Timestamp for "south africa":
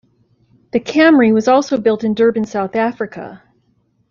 2.45-3.43